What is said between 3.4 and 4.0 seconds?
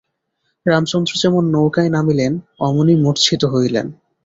হইলেন।